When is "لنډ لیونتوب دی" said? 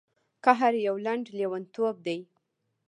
1.05-2.19